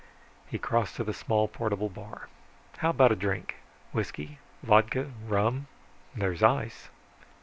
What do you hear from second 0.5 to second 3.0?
crossed to the small portable bar. "How